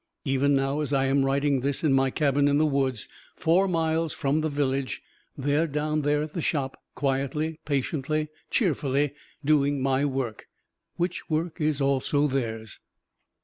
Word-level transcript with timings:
Even 0.25 0.55
now 0.55 0.79
as 0.81 0.93
I 0.93 1.05
am 1.05 1.23
writing 1.23 1.59
this 1.59 1.83
in 1.83 1.93
my 1.93 2.09
cabin 2.09 2.47
in 2.47 2.57
the 2.57 2.65
woods, 2.65 3.07
four 3.35 3.67
miles 3.67 4.13
from 4.13 4.41
the 4.41 4.49
village, 4.49 5.03
they 5.37 5.55
are 5.57 5.67
down 5.67 6.01
there 6.01 6.23
at 6.23 6.33
the 6.33 6.41
Shop, 6.41 6.75
quietly, 6.95 7.59
patiently, 7.65 8.29
cheerfully 8.49 9.13
doing 9.45 9.79
my 9.79 10.03
work 10.03 10.47
which 10.95 11.29
work 11.29 11.61
is 11.61 11.79
also 11.81 12.25
theirs. 12.25 12.79